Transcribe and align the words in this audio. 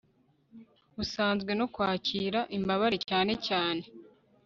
busanzwe 0.95 1.51
no 1.59 1.65
kwakira 1.73 2.39
imbabare 2.57 2.97
cyane 3.09 3.33
cyane 3.47 3.83